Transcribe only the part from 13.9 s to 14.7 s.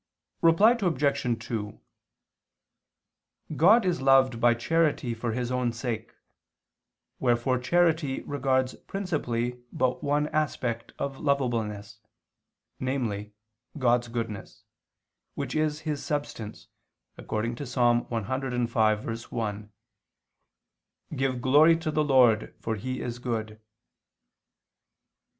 goodness,